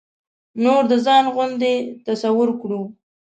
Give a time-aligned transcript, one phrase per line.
[0.63, 1.73] نور د ځان غوندې
[2.05, 2.81] تصور کړو.